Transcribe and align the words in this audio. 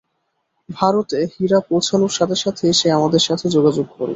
ভারতে 0.69 1.19
হীরা 1.33 1.59
পৌঁছানোর 1.69 2.13
সাথে 2.17 2.35
সাথেই 2.35 2.73
সে 2.73 2.87
আমাদের 2.91 3.21
সাথে 3.27 3.45
যোগাযোগ 3.49 3.85
করবে। 3.89 4.09